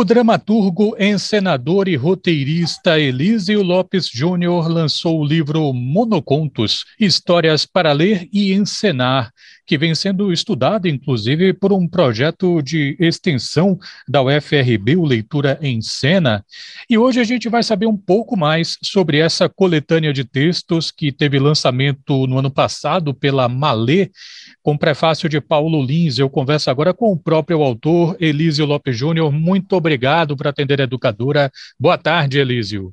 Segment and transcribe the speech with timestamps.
[0.00, 8.26] O dramaturgo, encenador e roteirista Elísio Lopes Júnior lançou o livro Monocontos, Histórias para Ler
[8.32, 9.30] e Encenar,
[9.66, 13.78] que vem sendo estudado, inclusive, por um projeto de extensão
[14.08, 16.42] da UFRB, o Leitura em Cena.
[16.88, 21.12] E hoje a gente vai saber um pouco mais sobre essa coletânea de textos que
[21.12, 24.10] teve lançamento no ano passado pela Malê,
[24.62, 26.18] com prefácio de Paulo Lins.
[26.18, 29.30] Eu converso agora com o próprio autor, Elísio Lopes Júnior.
[29.30, 29.89] Muito obrigado
[30.36, 31.50] por atender a educadora.
[31.78, 32.92] Boa tarde, Elísio.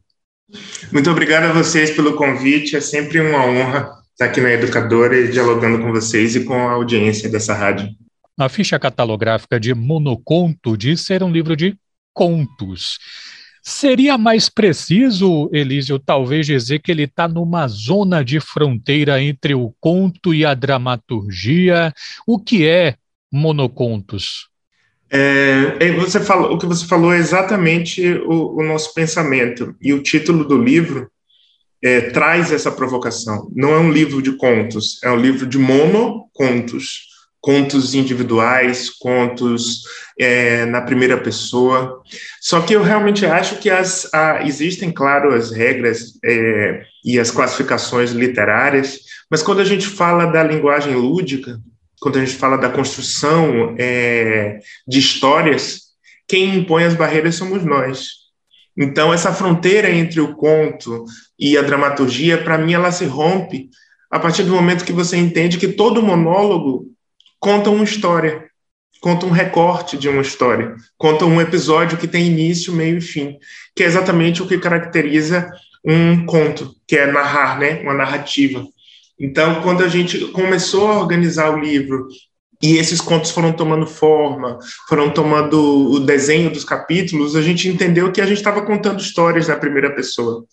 [0.92, 2.76] Muito obrigado a vocês pelo convite.
[2.76, 6.72] É sempre uma honra estar aqui na Educadora e dialogando com vocês e com a
[6.72, 7.90] audiência dessa rádio.
[8.40, 11.76] A ficha catalográfica de Monoconto diz ser um livro de
[12.14, 12.98] contos.
[13.62, 19.74] Seria mais preciso, Elísio, talvez dizer que ele está numa zona de fronteira entre o
[19.80, 21.94] conto e a dramaturgia.
[22.26, 22.96] O que é
[23.32, 24.48] monocontos?
[25.10, 29.76] É, é você falou, o que você falou é exatamente o, o nosso pensamento.
[29.82, 31.10] E o título do livro
[31.84, 33.50] é, traz essa provocação.
[33.56, 37.08] Não é um livro de contos, é um livro de monocontos,
[37.40, 39.84] contos individuais, contos
[40.20, 42.02] é, na primeira pessoa.
[42.42, 47.32] Só que eu realmente acho que as, a, existem, claro, as regras é, e as
[47.32, 51.60] classificações literárias, mas quando a gente fala da linguagem lúdica,
[52.00, 55.88] quando a gente fala da construção é, de histórias,
[56.28, 58.28] quem impõe as barreiras somos nós.
[58.78, 61.06] Então, essa fronteira entre o conto
[61.40, 63.70] e a dramaturgia, para mim, ela se rompe
[64.12, 66.86] a partir do momento que você entende que todo monólogo
[67.40, 68.46] conta uma história,
[69.02, 73.38] conta um recorte de uma história, conta um episódio que tem início, meio e fim,
[73.76, 75.50] que é exatamente o que caracteriza
[75.84, 78.64] um conto, que é narrar, né, uma narrativa.
[79.20, 82.08] Então, quando a gente começou a organizar o livro
[82.62, 88.12] e esses contos foram tomando forma, foram tomando o desenho dos capítulos, a gente entendeu
[88.12, 90.44] que a gente estava contando histórias na primeira pessoa.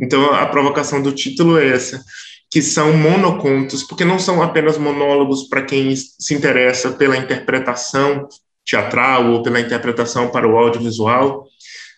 [0.00, 2.02] Então, a provocação do título é essa,
[2.50, 8.28] que são monocontos, porque não são apenas monólogos para quem se interessa pela interpretação
[8.64, 11.46] teatral ou pela interpretação para o audiovisual,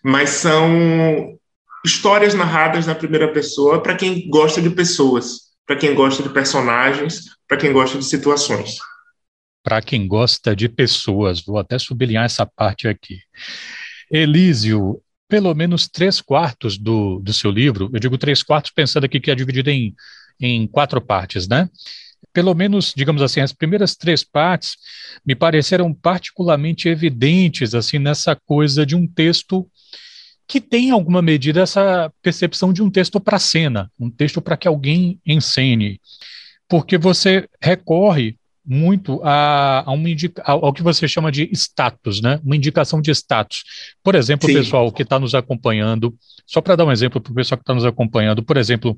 [0.03, 1.37] mas são
[1.85, 7.25] histórias narradas na primeira pessoa para quem gosta de pessoas, para quem gosta de personagens,
[7.47, 8.79] para quem gosta de situações
[9.67, 11.41] para quem gosta de pessoas.
[11.41, 13.19] Vou até sublinhar essa parte aqui.
[14.09, 19.19] Elísio, pelo menos três quartos do, do seu livro, eu digo três quartos pensando aqui
[19.19, 19.93] que é dividido em,
[20.39, 21.69] em quatro partes, né?
[22.31, 24.77] Pelo menos, digamos assim, as primeiras três partes
[25.25, 29.69] me pareceram particularmente evidentes, assim, nessa coisa de um texto
[30.47, 34.67] que tem alguma medida essa percepção de um texto para cena, um texto para que
[34.67, 35.99] alguém ensene,
[36.69, 42.39] porque você recorre muito a, a uma indica, ao que você chama de status, né?
[42.43, 43.63] Uma indicação de status.
[44.03, 46.13] Por exemplo, o pessoal que está nos acompanhando,
[46.45, 48.97] só para dar um exemplo para o pessoal que está nos acompanhando, por exemplo,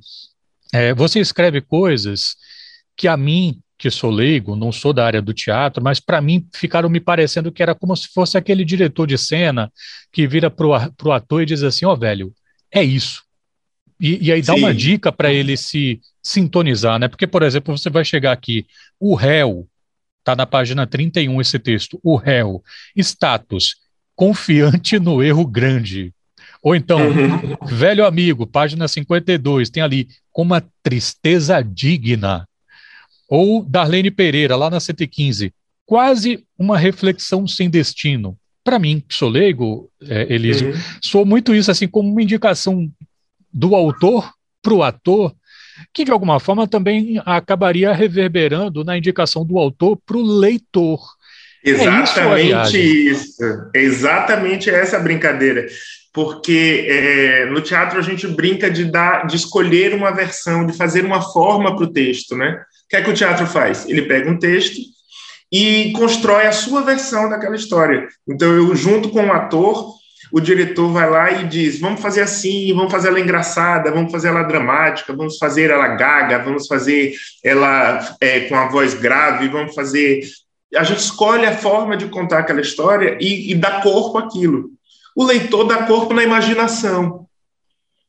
[0.73, 2.35] é, você escreve coisas
[2.97, 6.45] que a mim, que sou leigo, não sou da área do teatro, mas para mim
[6.53, 9.71] ficaram me parecendo que era como se fosse aquele diretor de cena
[10.11, 12.33] que vira para o ator e diz assim: ó, oh, velho,
[12.69, 13.23] é isso.
[13.97, 14.59] E, e aí dá Sim.
[14.59, 17.07] uma dica para ele se sintonizar, né?
[17.07, 18.67] Porque, por exemplo, você vai chegar aqui,
[18.99, 19.65] o réu,
[20.19, 22.61] está na página 31 esse texto, o réu,
[22.97, 23.77] status,
[24.13, 26.13] confiante no erro grande.
[26.61, 27.65] Ou então, uhum.
[27.65, 32.48] velho amigo, página 52, tem ali, com uma tristeza digna.
[33.29, 35.53] Ou Darlene Pereira, lá na 115,
[35.85, 38.37] quase uma reflexão sem destino.
[38.63, 40.79] Para mim, que sou leigo, é, Elísio, uhum.
[41.01, 42.91] sou muito isso, assim, como uma indicação
[43.51, 44.31] do autor
[44.61, 45.33] para o ator,
[45.93, 50.99] que de alguma forma também acabaria reverberando na indicação do autor para o leitor.
[51.63, 55.65] Exatamente é isso, isso, exatamente essa brincadeira,
[56.13, 61.03] porque é, no teatro a gente brinca de dar, de escolher uma versão, de fazer
[61.03, 62.61] uma forma para o texto, né?
[62.89, 63.87] O que é que o teatro faz?
[63.87, 64.81] Ele pega um texto
[65.51, 68.07] e constrói a sua versão daquela história.
[68.27, 69.99] Então eu junto com o ator
[70.31, 74.29] o diretor vai lá e diz: vamos fazer assim, vamos fazer ela engraçada, vamos fazer
[74.29, 77.13] ela dramática, vamos fazer ela gaga, vamos fazer
[77.43, 80.21] ela é, com a voz grave, vamos fazer.
[80.75, 84.71] A gente escolhe a forma de contar aquela história e, e dá corpo àquilo.
[85.15, 87.27] O leitor dá corpo na imaginação.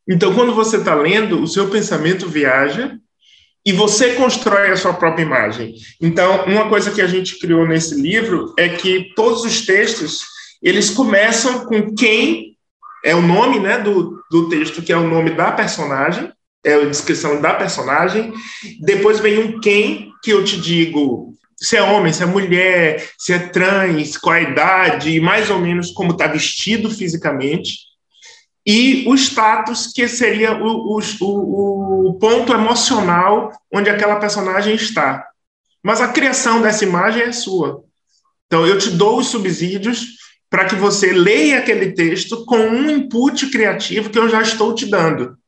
[0.07, 2.99] Então, quando você está lendo, o seu pensamento viaja
[3.65, 5.75] e você constrói a sua própria imagem.
[6.01, 10.25] Então, uma coisa que a gente criou nesse livro é que todos os textos
[10.63, 12.57] eles começam com quem
[13.05, 16.31] é o nome né, do, do texto, que é o nome da personagem,
[16.65, 18.33] é a descrição da personagem.
[18.81, 23.35] Depois vem um quem, que eu te digo se é homem, se é mulher, se
[23.35, 27.90] é trans, qual a idade, mais ou menos como está vestido fisicamente,
[28.67, 35.27] e o status, que seria o, o, o ponto emocional onde aquela personagem está.
[35.83, 37.83] Mas a criação dessa imagem é sua.
[38.47, 40.19] Então, eu te dou os subsídios
[40.51, 44.87] para que você leia aquele texto com um input criativo que eu já estou te
[44.87, 45.39] dando.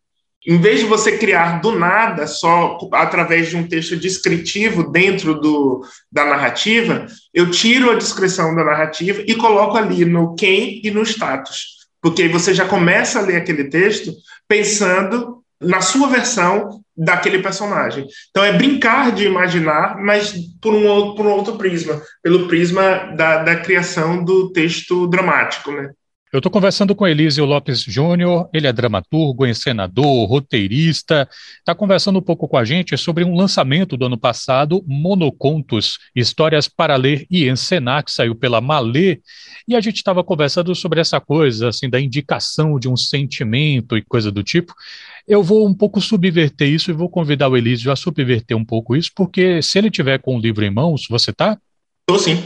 [0.47, 5.85] Em vez de você criar do nada, só através de um texto descritivo dentro do,
[6.11, 11.03] da narrativa, eu tiro a descrição da narrativa e coloco ali no quem e no
[11.03, 11.81] status.
[12.02, 14.12] Porque você já começa a ler aquele texto
[14.49, 18.06] pensando na sua versão daquele personagem.
[18.31, 23.14] Então é brincar de imaginar, mas por um outro, por um outro prisma, pelo prisma
[23.16, 25.90] da, da criação do texto dramático, né?
[26.32, 32.23] Eu estou conversando com Elísio Lopes Júnior, ele é dramaturgo, encenador, roteirista, está conversando um
[32.23, 37.46] pouco com a gente sobre um lançamento do ano passado, Monocontos, Histórias para Ler e
[37.50, 39.20] Encenar, que saiu pela Malê,
[39.69, 44.00] e a gente estava conversando sobre essa coisa, assim, da indicação de um sentimento e
[44.00, 44.73] coisa do tipo.
[45.28, 48.96] Eu vou um pouco subverter isso e vou convidar o Elísio a subverter um pouco
[48.96, 51.58] isso, porque se ele tiver com o livro em mãos, você tá?
[52.08, 52.43] Estou sim.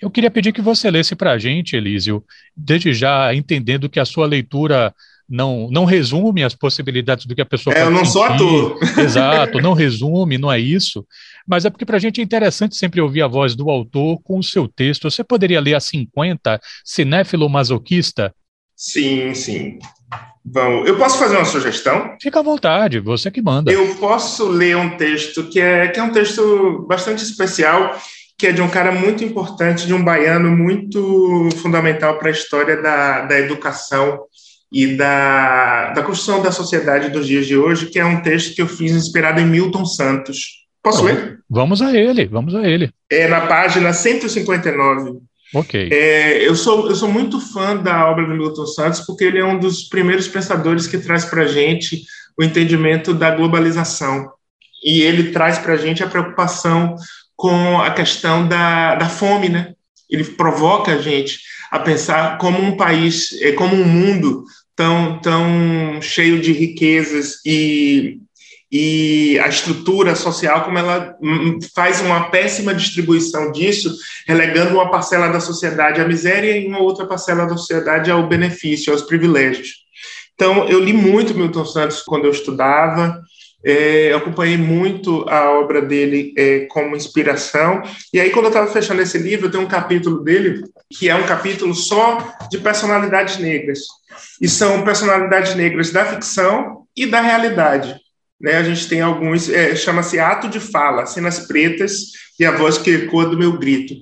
[0.00, 2.24] Eu queria pedir que você lesse para a gente, Elísio,
[2.56, 4.94] desde já entendendo que a sua leitura
[5.28, 8.78] não, não resume as possibilidades do que a pessoa é, Eu não sou ator.
[8.98, 11.06] Exato, não resume, não é isso.
[11.46, 14.38] Mas é porque para a gente é interessante sempre ouvir a voz do autor com
[14.38, 15.08] o seu texto.
[15.08, 18.34] Você poderia ler a 50, Cinéfilo Masoquista?
[18.74, 19.78] Sim, sim.
[20.44, 20.88] Vamos.
[20.88, 22.16] Eu posso fazer uma sugestão?
[22.20, 23.70] Fica à vontade, você que manda.
[23.70, 27.94] Eu posso ler um texto que é, que é um texto bastante especial
[28.40, 32.80] que é de um cara muito importante, de um baiano muito fundamental para a história
[32.80, 34.20] da, da educação
[34.72, 38.62] e da, da construção da sociedade dos dias de hoje, que é um texto que
[38.62, 40.64] eu fiz inspirado em Milton Santos.
[40.82, 41.40] Posso ler?
[41.50, 42.90] Vamos a ele, vamos a ele.
[43.10, 45.18] É na página 159.
[45.54, 45.90] Ok.
[45.92, 49.44] É, eu, sou, eu sou muito fã da obra do Milton Santos, porque ele é
[49.44, 52.04] um dos primeiros pensadores que traz para a gente
[52.38, 54.30] o entendimento da globalização.
[54.82, 56.96] E ele traz para a gente a preocupação
[57.40, 59.72] com a questão da, da fome, né?
[60.10, 61.38] Ele provoca a gente
[61.70, 64.44] a pensar como um país, é, como um mundo
[64.76, 68.18] tão, tão cheio de riquezas e,
[68.70, 71.16] e a estrutura social, como ela
[71.74, 73.90] faz uma péssima distribuição disso,
[74.28, 78.92] relegando uma parcela da sociedade à miséria e uma outra parcela da sociedade ao benefício,
[78.92, 79.76] aos privilégios.
[80.34, 83.18] Então, eu li muito Milton Santos quando eu estudava,
[83.62, 87.82] é, eu acompanhei muito a obra dele é, como inspiração.
[88.12, 91.26] E aí, quando eu estava fechando esse livro, tem um capítulo dele que é um
[91.26, 93.80] capítulo só de personalidades negras.
[94.40, 97.94] E são personalidades negras da ficção e da realidade.
[98.40, 98.56] Né?
[98.56, 102.90] A gente tem alguns, é, chama-se Ato de Fala, Cenas Pretas e a Voz que
[102.90, 103.94] Ecoa do Meu Grito.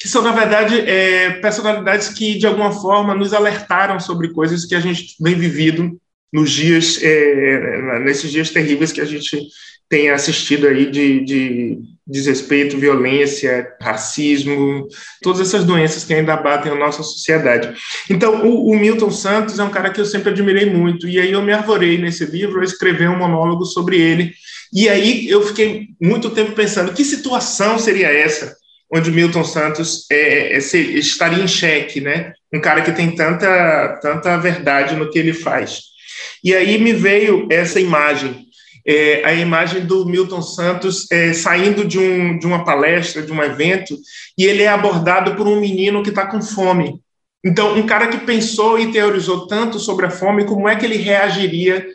[0.00, 4.74] Que são, na verdade, é, personalidades que, de alguma forma, nos alertaram sobre coisas que
[4.74, 6.00] a gente vem vivendo
[6.32, 9.48] nos dias, é, nesses dias terríveis que a gente
[9.88, 14.88] tem assistido aí de, de desrespeito, violência, racismo,
[15.20, 17.74] todas essas doenças que ainda batem a nossa sociedade.
[18.08, 21.32] Então, o, o, Milton Santos é um cara que eu sempre admirei muito, e aí
[21.32, 24.32] eu me arvorei nesse livro a escrever um monólogo sobre ele,
[24.72, 28.56] e aí eu fiquei muito tempo pensando, que situação seria essa
[28.94, 32.34] onde Milton Santos é, é, estaria em xeque, né?
[32.52, 35.91] Um cara que tem tanta, tanta verdade no que ele faz.
[36.42, 38.46] E aí me veio essa imagem,
[38.86, 43.42] é, a imagem do Milton Santos é, saindo de, um, de uma palestra, de um
[43.42, 43.96] evento,
[44.36, 47.00] e ele é abordado por um menino que está com fome.
[47.44, 50.96] Então, um cara que pensou e teorizou tanto sobre a fome, como é que ele
[50.96, 51.86] reagiria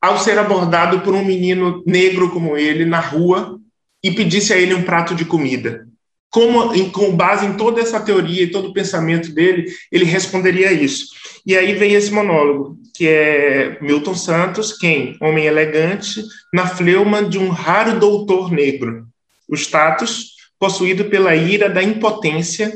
[0.00, 3.58] ao ser abordado por um menino negro como ele na rua
[4.02, 5.86] e pedisse a ele um prato de comida?
[6.30, 10.72] Como, em, com base em toda essa teoria e todo o pensamento dele, ele responderia
[10.72, 11.06] isso.
[11.48, 15.16] E aí vem esse monólogo, que é Milton Santos, quem?
[15.18, 19.06] Homem elegante, na fleuma de um raro doutor negro.
[19.48, 22.70] O status, possuído pela ira da impotência,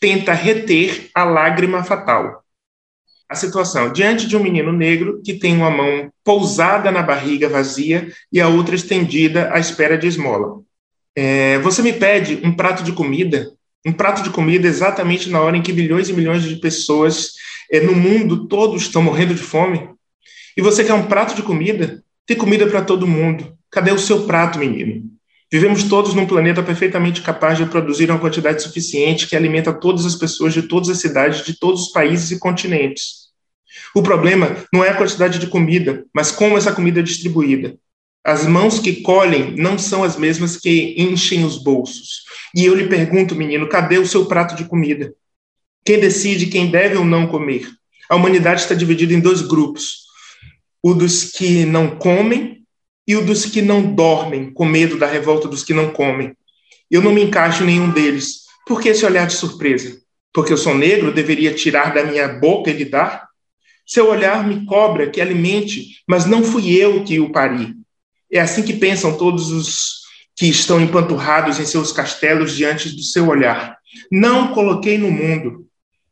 [0.00, 2.42] tenta reter a lágrima fatal.
[3.28, 8.10] A situação, diante de um menino negro que tem uma mão pousada na barriga vazia
[8.32, 10.62] e a outra estendida à espera de esmola.
[11.14, 13.52] É, você me pede um prato de comida,
[13.84, 17.32] um prato de comida exatamente na hora em que milhões e milhões de pessoas
[17.70, 19.88] é, no mundo todos estão morrendo de fome,
[20.56, 23.56] e você quer um prato de comida, tem comida para todo mundo.
[23.70, 25.04] Cadê o seu prato, menino?
[25.50, 30.14] Vivemos todos num planeta perfeitamente capaz de produzir uma quantidade suficiente que alimenta todas as
[30.14, 33.28] pessoas de todas as cidades, de todos os países e continentes.
[33.94, 37.78] O problema não é a quantidade de comida, mas como essa comida é distribuída.
[38.24, 42.24] As mãos que colhem não são as mesmas que enchem os bolsos.
[42.54, 45.14] E eu lhe pergunto, menino, cadê o seu prato de comida?
[45.88, 47.66] Quem decide quem deve ou não comer?
[48.10, 50.00] A humanidade está dividida em dois grupos:
[50.82, 52.62] o dos que não comem
[53.06, 56.36] e o dos que não dormem, com medo da revolta dos que não comem.
[56.90, 58.40] Eu não me encaixo em nenhum deles.
[58.66, 59.98] Por que esse olhar de surpresa?
[60.30, 63.26] Porque eu sou negro, deveria tirar da minha boca e lhe dar?
[63.86, 67.74] Seu olhar me cobra que alimente, mas não fui eu que o pari.
[68.30, 70.02] É assim que pensam todos os
[70.36, 73.78] que estão empanturrados em seus castelos diante do seu olhar.
[74.12, 75.66] Não coloquei no mundo.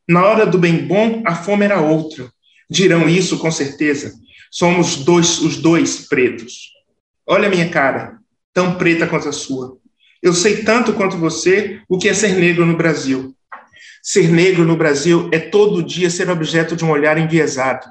[0.09, 2.31] Na hora do bem bom, a fome era outra.
[2.71, 4.13] Dirão isso com certeza.
[4.51, 6.71] Somos dois, os dois pretos.
[7.27, 8.19] Olha a minha cara,
[8.55, 9.77] tão preta quanto a sua.
[10.23, 13.35] Eu sei tanto quanto você o que é ser negro no Brasil.
[14.03, 17.87] Ser negro no Brasil é todo dia ser objeto de um olhar enviesado.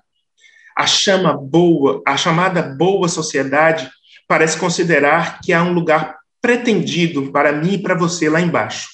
[0.78, 3.90] A chama boa, a chamada boa sociedade
[4.28, 8.88] parece considerar que há um lugar pretendido para mim e para você lá embaixo.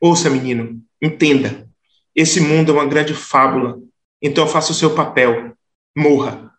[0.00, 1.66] Ouça, menino, entenda.
[2.14, 3.78] Esse mundo é uma grande fábula.
[4.20, 5.52] Então faça o seu papel.
[5.96, 6.52] Morra.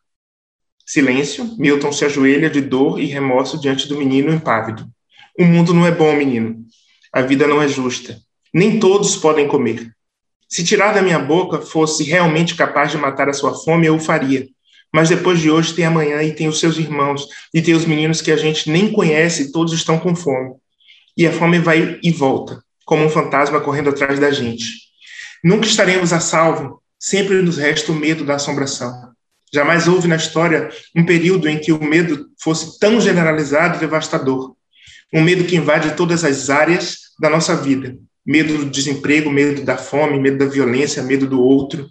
[0.85, 1.55] Silêncio.
[1.57, 4.87] Milton se ajoelha de dor e remorso diante do menino impávido.
[5.37, 6.63] O mundo não é bom, menino.
[7.11, 8.19] A vida não é justa.
[8.53, 9.91] Nem todos podem comer.
[10.49, 13.99] Se tirar da minha boca fosse realmente capaz de matar a sua fome, eu o
[13.99, 14.47] faria.
[14.93, 18.21] Mas depois de hoje tem amanhã e tem os seus irmãos e tem os meninos
[18.21, 20.53] que a gente nem conhece todos estão com fome.
[21.17, 24.92] E a fome vai e volta, como um fantasma correndo atrás da gente.
[25.43, 29.11] Nunca estaremos a salvo, sempre nos resta o medo da assombração.
[29.53, 34.55] Jamais houve na história um período em que o medo fosse tão generalizado e devastador.
[35.13, 37.95] Um medo que invade todas as áreas da nossa vida.
[38.25, 41.87] Medo do desemprego, medo da fome, medo da violência, medo do outro.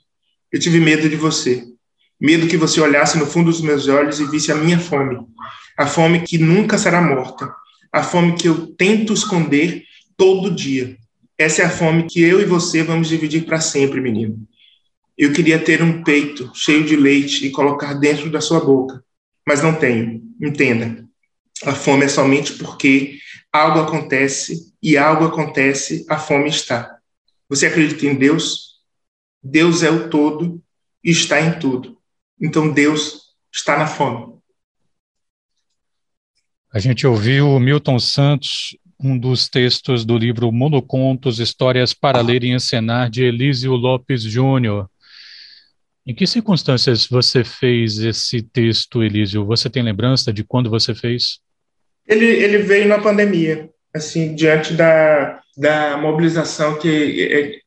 [0.51, 1.63] Eu tive medo de você.
[2.21, 5.19] Medo que você olhasse no fundo dos meus olhos e visse a minha fome,
[5.77, 7.53] a fome que nunca será morta,
[7.93, 9.83] a fome que eu tento esconder
[10.17, 10.97] todo dia.
[11.43, 14.47] Essa é a fome que eu e você vamos dividir para sempre, menino.
[15.19, 19.05] Eu queria ter um peito cheio de leite e colocar dentro da sua boca,
[19.45, 20.23] mas não tenho.
[20.41, 21.05] Entenda.
[21.65, 23.19] A fome é somente porque
[23.53, 26.97] algo acontece e algo acontece, a fome está.
[27.49, 28.81] Você acredita em Deus?
[29.43, 30.63] Deus é o todo
[31.03, 31.99] e está em tudo.
[32.41, 34.33] Então Deus está na fome.
[36.73, 42.51] A gente ouviu Milton Santos, um dos textos do livro Monocontos, Histórias para Ler e
[42.51, 44.89] Encenar, de Elísio Lopes Júnior.
[46.07, 49.45] Em que circunstâncias você fez esse texto, Elísio?
[49.47, 51.39] Você tem lembrança de quando você fez?
[52.07, 57.63] Ele, ele veio na pandemia, assim, diante da, da mobilização que é,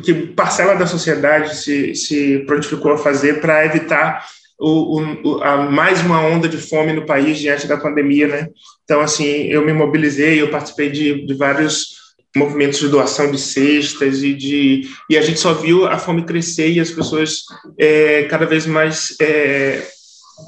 [0.00, 4.26] que parcela da sociedade se, se prontificou a fazer para evitar
[4.58, 8.48] o, o, a, mais uma onda de fome no país diante da pandemia, né?
[8.84, 11.96] Então, assim, eu me mobilizei, eu participei de, de vários
[12.34, 16.70] movimentos de doação de cestas e de e a gente só viu a fome crescer
[16.70, 17.44] e as pessoas
[17.78, 19.82] é, cada vez mais é,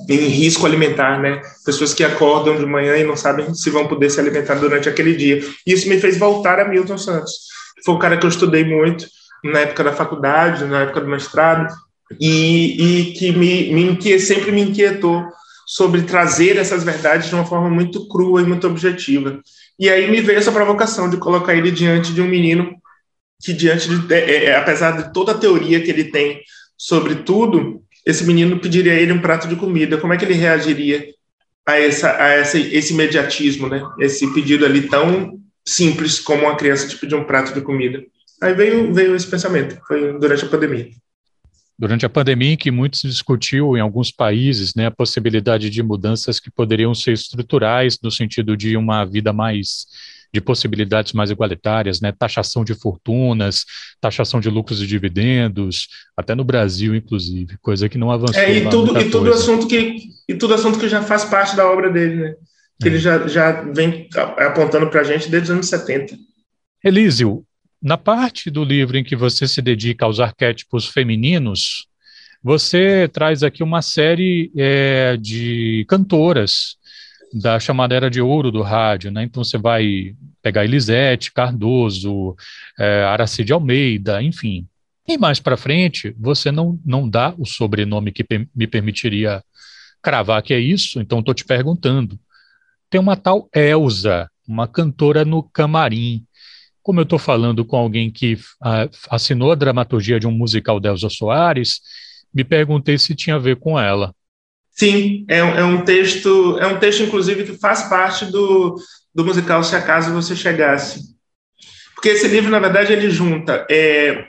[0.09, 1.41] em risco alimentar, né?
[1.65, 5.15] Pessoas que acordam de manhã e não sabem se vão poder se alimentar durante aquele
[5.15, 5.41] dia.
[5.67, 7.33] Isso me fez voltar a Milton Santos.
[7.85, 9.07] Foi um cara que eu estudei muito
[9.43, 11.73] na época da faculdade, na época do mestrado,
[12.21, 15.25] e, e que me, me sempre me inquietou
[15.67, 19.41] sobre trazer essas verdades de uma forma muito crua e muito objetiva.
[19.79, 22.75] E aí me veio essa provocação de colocar ele diante de um menino
[23.43, 26.41] que, diante de, é, é, apesar de toda a teoria que ele tem
[26.77, 29.99] sobre tudo, esse menino pediria a ele um prato de comida.
[29.99, 31.05] Como é que ele reagiria
[31.67, 33.83] a, essa, a essa, esse imediatismo, né?
[34.01, 38.03] Esse pedido ali tão simples como uma criança te pedir um prato de comida.
[38.41, 40.89] Aí veio, veio esse pensamento, foi durante a pandemia.
[41.79, 45.83] Durante a pandemia, em que muito se discutiu em alguns países né, a possibilidade de
[45.83, 49.87] mudanças que poderiam ser estruturais, no sentido de uma vida mais
[50.33, 53.65] de possibilidades mais igualitárias, né, taxação de fortunas,
[54.01, 58.43] taxação de lucros e dividendos, até no Brasil, inclusive, coisa que não avançou.
[58.43, 61.71] É, e tudo, e tudo assunto que e tudo assunto que já faz parte da
[61.71, 62.35] obra dele, né?
[62.81, 62.91] Que é.
[62.91, 66.15] ele já, já vem apontando para a gente desde os anos 70.
[66.85, 67.45] Elísio,
[67.83, 71.87] na parte do livro em que você se dedica aos arquétipos femininos,
[72.43, 76.77] você traz aqui uma série é, de cantoras
[77.33, 79.25] da chamada Era de Ouro do rádio, né?
[79.25, 82.35] Então você vai pegar Elisete, Cardoso,
[82.79, 84.67] é, Aracide Almeida, enfim.
[85.07, 89.43] E mais para frente, você não, não dá o sobrenome que me permitiria
[90.03, 92.19] cravar que é isso, então estou te perguntando.
[92.91, 96.25] Tem uma tal Elsa, uma cantora no camarim.
[96.89, 100.89] Como eu estou falando com alguém que uh, assinou a dramaturgia de um musical de
[100.89, 101.83] Elza Soares,
[102.33, 104.15] me perguntei se tinha a ver com ela.
[104.71, 108.75] Sim, é, é, um texto, é um texto, inclusive, que faz parte do,
[109.15, 111.15] do musical Se Acaso Você Chegasse.
[111.95, 113.67] Porque esse livro, na verdade, ele junta.
[113.71, 114.25] É,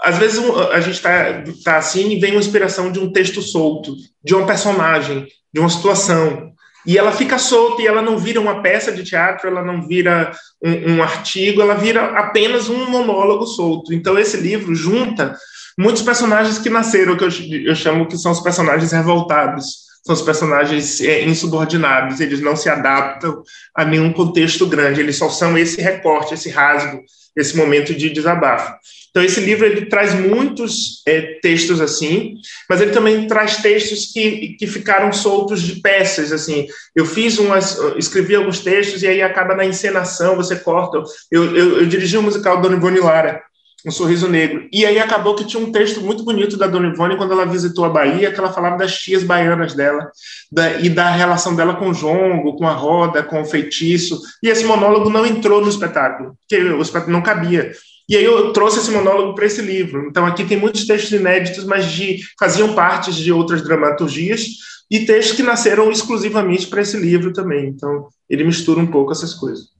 [0.00, 0.38] às vezes
[0.72, 4.46] a gente está tá assim e vem uma inspiração de um texto solto, de uma
[4.46, 6.52] personagem, de uma situação.
[6.88, 10.32] E ela fica solta e ela não vira uma peça de teatro, ela não vira
[10.64, 13.92] um, um artigo, ela vira apenas um monólogo solto.
[13.92, 15.36] Então, esse livro junta
[15.78, 17.28] muitos personagens que nasceram, que eu,
[17.66, 22.70] eu chamo que são os personagens revoltados são os personagens é, insubordinados, eles não se
[22.70, 23.42] adaptam
[23.74, 27.02] a nenhum contexto grande, eles só são esse recorte, esse rasgo,
[27.40, 28.72] esse momento de desabafo.
[29.10, 32.34] Então, esse livro ele traz muitos é, textos assim,
[32.68, 36.30] mas ele também traz textos que, que ficaram soltos de peças.
[36.30, 36.66] assim.
[36.94, 41.02] Eu fiz umas, escrevi alguns textos e aí acaba na encenação, você corta.
[41.30, 43.42] Eu, eu, eu dirigi o um musical Dona Ivone Lara,
[43.86, 44.68] um sorriso negro.
[44.72, 47.84] E aí acabou que tinha um texto muito bonito da Dona Ivone quando ela visitou
[47.84, 50.10] a Bahia, que ela falava das tias baianas dela
[50.50, 54.20] da, e da relação dela com o jongo, com a roda, com o feitiço.
[54.42, 57.72] E esse monólogo não entrou no espetáculo, porque o espetáculo não cabia.
[58.08, 60.08] E aí eu trouxe esse monólogo para esse livro.
[60.08, 64.46] Então aqui tem muitos textos inéditos, mas de faziam parte de outras dramaturgias
[64.90, 67.68] e textos que nasceram exclusivamente para esse livro também.
[67.68, 69.77] Então ele mistura um pouco essas coisas.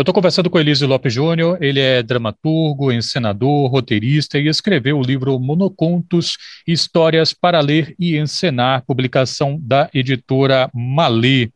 [0.00, 5.02] Eu estou conversando com Elísio Lopes Júnior, ele é dramaturgo, encenador, roteirista e escreveu o
[5.02, 11.50] livro Monocontos, Histórias para Ler e Encenar, publicação da editora Malê.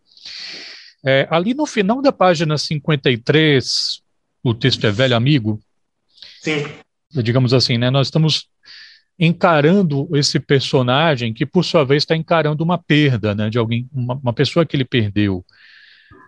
[1.02, 4.02] É, ali no final da página 53,
[4.42, 5.58] o texto é Velho Amigo,
[6.42, 6.66] Sim.
[7.22, 7.88] Digamos assim, né?
[7.88, 8.46] Nós estamos
[9.18, 13.48] encarando esse personagem que, por sua vez, está encarando uma perda, né?
[13.48, 15.42] De alguém, uma, uma pessoa que ele perdeu.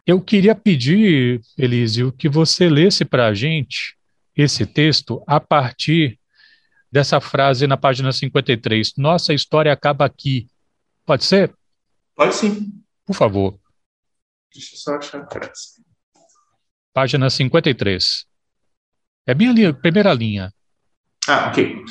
[0.06, 3.96] Eu queria pedir, Elísio, que você lesse para a gente
[4.36, 6.20] esse texto a partir
[6.92, 8.92] dessa frase na página 53.
[8.96, 10.46] Nossa história acaba aqui.
[11.04, 11.52] Pode ser?
[12.14, 12.72] Pode sim.
[13.04, 13.58] Por favor.
[14.54, 15.84] Deixa eu só achar a frase.
[16.94, 18.26] Página 53.
[19.26, 20.54] É bem ali, primeira linha.
[21.26, 21.84] Ah, ok.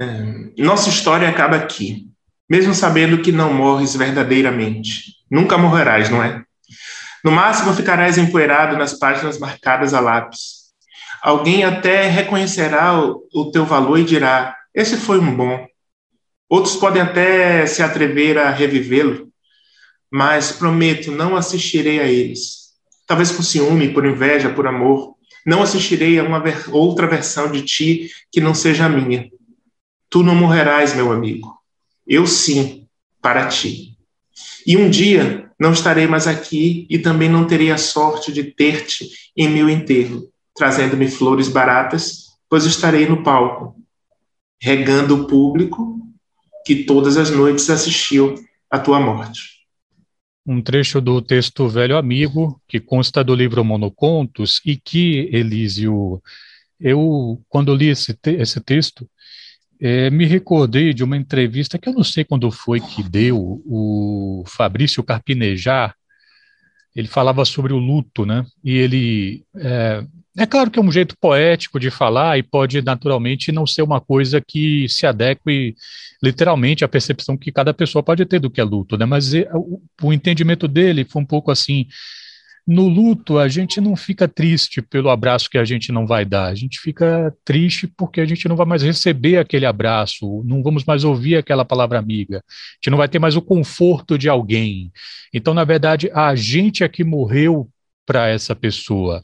[0.00, 2.10] É, nossa história acaba aqui,
[2.50, 5.14] mesmo sabendo que não morres verdadeiramente.
[5.30, 6.44] Nunca morrerás, não é?
[7.24, 10.64] No máximo ficarás empoeirado nas páginas marcadas a lápis.
[11.22, 15.66] Alguém até reconhecerá o, teu valor e dirá: esse foi um bom.
[16.50, 19.32] Outros podem até se atrever a revivê-lo,
[20.10, 22.74] mas prometo, não assistirei a eles.
[23.06, 25.14] Talvez por ciúme, por inveja, por amor,
[25.46, 29.30] não assistirei a uma ver outra versão de ti que não seja a minha.
[30.10, 31.58] Tu não morrerás, meu amigo.
[32.06, 32.86] Eu sim,
[33.22, 33.96] para ti.
[34.66, 39.08] E um dia não estarei mais aqui e também não terei a sorte de ter-te
[39.34, 43.74] em meu enterro, trazendo-me flores baratas, pois estarei no palco,
[44.60, 45.98] regando o público
[46.66, 48.34] que todas as noites assistiu
[48.70, 49.54] à tua morte.
[50.46, 56.22] Um trecho do texto Velho Amigo, que consta do livro Monocontos, e que, Elísio,
[56.78, 59.08] eu, quando li esse, te esse texto,
[59.80, 64.44] é, me recordei de uma entrevista que eu não sei quando foi que deu o
[64.46, 65.94] Fabrício Carpinejar,
[66.94, 68.46] ele falava sobre o luto, né?
[68.62, 70.04] E ele é,
[70.38, 74.00] é claro que é um jeito poético de falar e pode naturalmente não ser uma
[74.00, 75.74] coisa que se adeque
[76.22, 79.04] literalmente à percepção que cada pessoa pode ter do que é luto, né?
[79.04, 81.86] Mas é, o, o entendimento dele foi um pouco assim:
[82.66, 86.46] no luto a gente não fica triste pelo abraço que a gente não vai dar,
[86.46, 90.84] a gente fica triste porque a gente não vai mais receber aquele abraço, não vamos
[90.84, 92.42] mais ouvir aquela palavra amiga, a
[92.76, 94.90] gente não vai ter mais o conforto de alguém.
[95.32, 97.68] Então, na verdade, a gente é que morreu
[98.06, 99.20] para essa pessoa.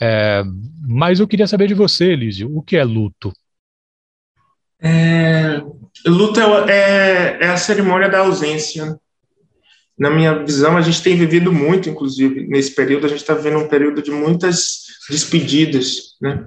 [0.00, 0.42] É,
[0.86, 3.32] mas eu queria saber de você, Elísio, o que é luto?
[4.80, 5.62] É,
[6.06, 8.98] luto é, é, é, a cerimônia da ausência.
[9.98, 13.58] Na minha visão, a gente tem vivido muito, inclusive, nesse período, a gente está vivendo
[13.58, 16.46] um período de muitas despedidas, né?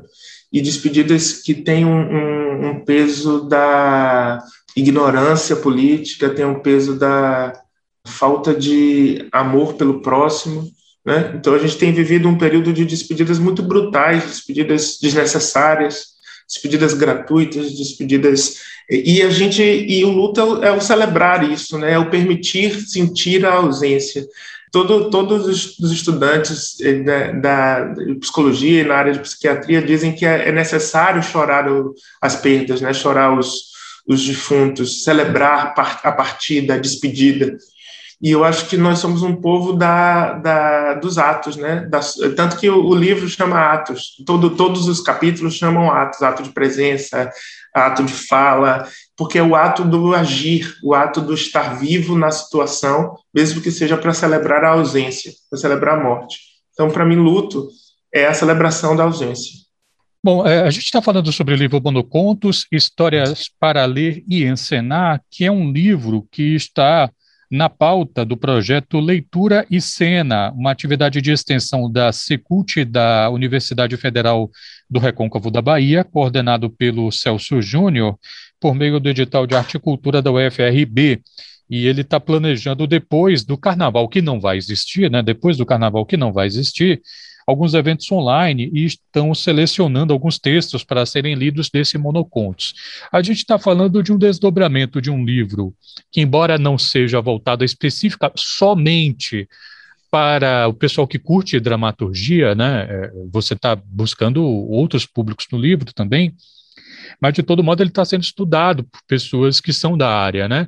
[0.52, 4.44] E despedidas que têm um, um, um peso da
[4.76, 7.60] ignorância política, tem um peso da
[8.06, 10.70] falta de amor pelo próximo,
[11.04, 11.34] né?
[11.36, 16.19] Então, a gente tem vivido um período de despedidas muito brutais, despedidas desnecessárias,
[16.50, 18.56] despedidas gratuitas, despedidas.
[18.90, 21.94] E a gente e o luto é o celebrar isso, né?
[21.94, 24.28] É o permitir sentir a ausência.
[24.72, 30.26] Todo, todos os estudantes eh, da, da, psicologia e na área de psiquiatria dizem que
[30.26, 31.66] é, é necessário chorar
[32.22, 32.94] as perdas, né?
[32.94, 33.70] Chorar os,
[34.08, 37.58] os defuntos, celebrar a partida, a despedida.
[38.22, 41.88] E eu acho que nós somos um povo da, da dos atos, né?
[41.90, 42.02] Da,
[42.36, 44.16] tanto que o, o, livro chama Atos.
[44.26, 47.32] Todo, todos os capítulos chamam Atos, ato de presença,
[47.74, 48.86] ato de fala.
[49.16, 53.72] porque é o ato do agir, o ato do estar vivo na situação, mesmo que
[53.72, 56.40] seja para celebrar a ausência, para celebrar a morte.
[56.74, 57.70] Então, para mim, luto
[58.14, 59.60] é a celebração da ausência.
[60.22, 65.22] Bom, é, a gente está falando sobre o livro Monocontos, Histórias para Ler e Encenar,
[65.32, 67.10] que é um livro que está
[67.50, 73.98] na pauta do projeto Leitura e Cena, uma atividade de extensão da Secult da Universidade
[73.98, 74.52] Federal
[74.90, 78.18] do Recôncavo da Bahia, coordenado pelo Celso Júnior,
[78.60, 81.22] por meio do edital de arte e cultura da UFRB.
[81.70, 85.22] E ele está planejando depois do carnaval, que não vai existir, né?
[85.22, 87.02] Depois do carnaval, que não vai existir,
[87.50, 92.76] alguns eventos online e estão selecionando alguns textos para serem lidos desse monocontos.
[93.12, 95.74] A gente está falando de um desdobramento de um livro
[96.12, 99.50] que, embora não seja voltado específica somente
[100.12, 102.88] para o pessoal que curte dramaturgia, né?
[102.88, 106.36] É, você está buscando outros públicos no livro também,
[107.20, 110.68] mas de todo modo ele está sendo estudado por pessoas que são da área, né?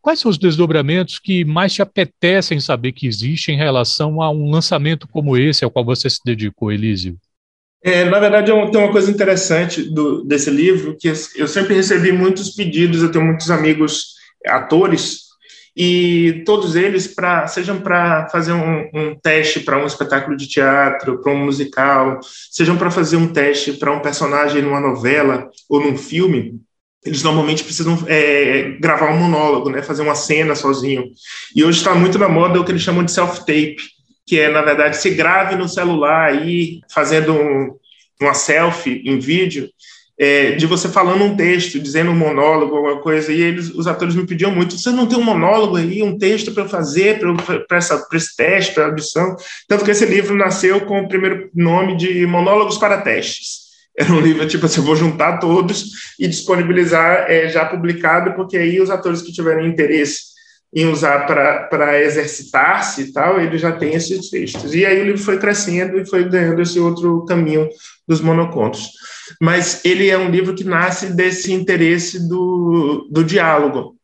[0.00, 4.50] Quais são os desdobramentos que mais te apetecem saber que existem em relação a um
[4.50, 7.16] lançamento como esse ao qual você se dedicou, Elísio?
[7.82, 12.10] É, na verdade, é tem uma coisa interessante do, desse livro, que eu sempre recebi
[12.10, 14.14] muitos pedidos, eu tenho muitos amigos
[14.46, 15.28] atores,
[15.80, 21.22] e todos eles, pra, sejam para fazer um, um teste para um espetáculo de teatro,
[21.22, 22.18] para um musical,
[22.50, 26.60] sejam para fazer um teste para um personagem numa novela ou num filme,
[27.04, 31.04] eles normalmente precisam é, gravar um monólogo, né, fazer uma cena sozinho.
[31.54, 33.78] E hoje está muito na moda o que eles chamam de self-tape,
[34.26, 37.74] que é, na verdade, se grave no celular aí, fazendo um,
[38.20, 39.70] uma selfie em vídeo,
[40.20, 44.16] é, de você falando um texto, dizendo um monólogo, alguma coisa, e eles, os atores
[44.16, 47.20] me pediam muito, você não tem um monólogo aí, um texto para eu fazer,
[47.68, 49.36] para esse teste, para audição?
[49.68, 53.67] Tanto que esse livro nasceu com o primeiro nome de Monólogos para Testes.
[53.98, 58.56] Era um livro, tipo assim, eu vou juntar todos e disponibilizar é, já publicado, porque
[58.56, 60.28] aí os atores que tiverem interesse
[60.72, 64.74] em usar para exercitar-se e tal, ele já tem esses textos.
[64.74, 67.68] E aí o livro foi crescendo e foi ganhando esse outro caminho
[68.06, 68.90] dos monocontos.
[69.40, 73.96] Mas ele é um livro que nasce desse interesse do, do diálogo.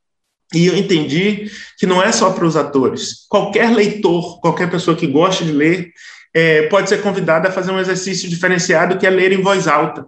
[0.54, 3.26] E eu entendi que não é só para os atores.
[3.28, 5.92] Qualquer leitor, qualquer pessoa que gosta de ler,
[6.34, 10.04] é, pode ser convidado a fazer um exercício diferenciado que é ler em voz alta.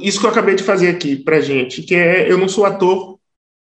[0.00, 3.18] Isso que eu acabei de fazer aqui para gente, que é eu não sou ator,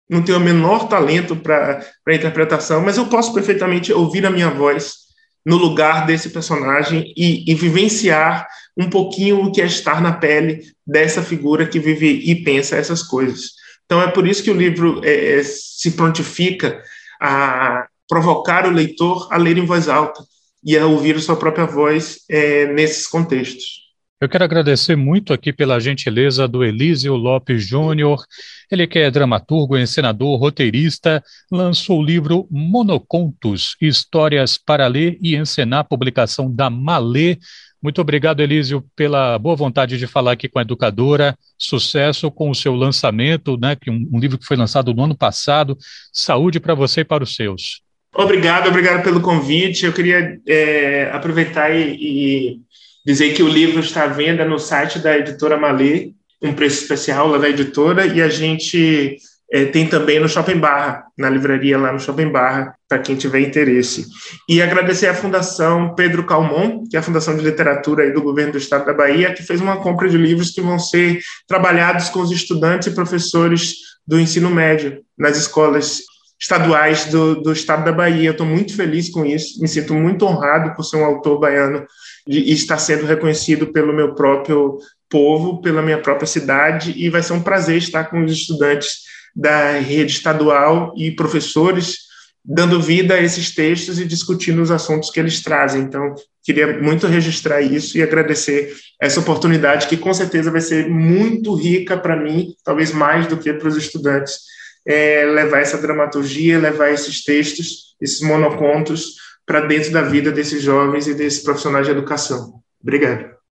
[0.09, 5.03] não tenho o menor talento para interpretação, mas eu posso perfeitamente ouvir a minha voz
[5.45, 10.61] no lugar desse personagem e, e, vivenciar um pouquinho o que é estar na pele
[10.87, 13.51] dessa figura que vive e pensa essas coisas.
[13.85, 16.81] Então é por isso que o livro é, é se prontifica
[17.21, 20.23] a provocar o leitor a ler em voz alta,
[20.63, 23.83] e a ouvir a sua própria voz é, nesses contextos.
[24.23, 28.23] Eu quero agradecer muito aqui pela gentileza do Elísio Lopes Júnior.
[28.71, 31.21] Ele que é dramaturgo, encenador, roteirista,
[31.51, 37.37] lançou o livro Monocontos, Histórias para Ler e Encenar, publicação da Malê.
[37.81, 41.37] Muito obrigado, Elísio, pela boa vontade de falar aqui com a educadora.
[41.57, 45.77] Sucesso com o seu lançamento, né, um, um livro que foi lançado no ano passado.
[46.13, 47.81] Saúde para você e para os seus.
[48.15, 49.85] Obrigado, obrigado pelo convite.
[49.85, 52.59] Eu queria é, aproveitar e, e,
[53.05, 57.27] dizer que o livro está à venda no site da editora Malê, um preço especial
[57.27, 59.17] lá da editora, e a gente
[59.51, 63.39] é, tem também no Shopping Barra, na livraria lá no Shopping Barra, para quem tiver
[63.39, 64.05] interesse.
[64.47, 68.57] E agradecer à Fundação Pedro Calmon, que é a Fundação de Literatura do Governo do
[68.59, 72.31] Estado da Bahia, que fez uma compra de livros que vão ser trabalhados com os
[72.31, 76.01] estudantes e professores do ensino médio nas escolas
[76.43, 78.31] estaduais do, do estado da Bahia.
[78.31, 81.85] Estou muito feliz com isso, me sinto muito honrado por ser um autor baiano
[82.27, 84.77] e estar sendo reconhecido pelo meu próprio
[85.09, 89.03] povo, pela minha própria cidade, e vai ser um prazer estar com os estudantes
[89.33, 92.11] da rede estadual e professores
[92.45, 95.81] dando vida a esses textos e discutindo os assuntos que eles trazem.
[95.81, 101.55] Então, queria muito registrar isso e agradecer essa oportunidade que com certeza vai ser muito
[101.55, 104.39] rica para mim, talvez mais do que para os estudantes
[104.85, 109.15] é, levar essa dramaturgia, levar esses textos, esses monocontos,
[109.45, 112.61] para dentro da vida desses jovens e desses profissionais de educação.
[112.81, 113.42] Obrigado.